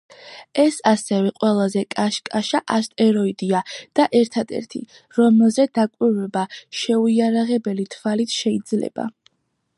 [0.61, 3.61] ეს ასევე ყველაზე კაშკაშა ასტეროიდია
[4.01, 4.83] და ერთადერთი,
[5.19, 6.47] რომელზე დაკვირვება
[6.83, 9.09] შეუიარაღებელი თვალით შეიძლება.